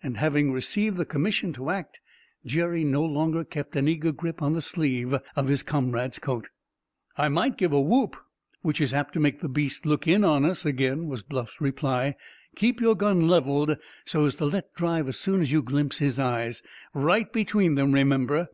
[0.00, 2.00] And, having received the commission to act,
[2.44, 6.50] Jerry no longer kept an eager grip on the sleeve of his comrade's coat.
[7.18, 8.16] "I might give a whoop,
[8.62, 12.14] which is apt to make the beast look in on us again," was Bluff's reply.
[12.54, 16.20] "Keep your gun leveled, so as to let drive as soon as you glimpse his
[16.20, 16.62] eyes.
[16.94, 18.50] Right between them, remember."